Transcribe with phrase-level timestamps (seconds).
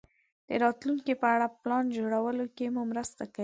[0.47, 3.39] د راتلونکې په اړه پلان جوړولو کې مو مرسته کوي.